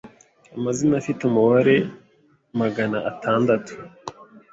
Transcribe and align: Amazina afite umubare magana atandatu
Amazina 0.57 0.93
afite 1.01 1.21
umubare 1.25 1.77
magana 2.59 2.97
atandatu 3.11 3.73